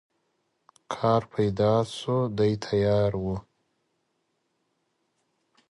[0.93, 3.35] کار پیدا سو دی تیار وو